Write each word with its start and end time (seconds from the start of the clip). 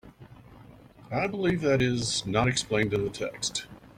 I 1.11 1.27
believe 1.27 1.61
that 1.61 1.77
this 1.77 2.01
is 2.01 2.25
not 2.25 2.47
explained 2.47 2.91
in 2.91 3.03
the 3.03 3.11
text. 3.11 3.67